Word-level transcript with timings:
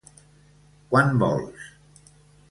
Quant 0.93 1.11
vols? 1.23 1.67